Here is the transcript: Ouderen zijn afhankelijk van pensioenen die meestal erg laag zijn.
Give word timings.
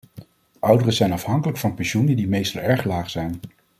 Ouderen 0.59 0.93
zijn 0.93 1.11
afhankelijk 1.11 1.57
van 1.57 1.73
pensioenen 1.73 2.15
die 2.15 2.27
meestal 2.27 2.61
erg 2.61 2.83
laag 2.83 3.09
zijn. 3.09 3.39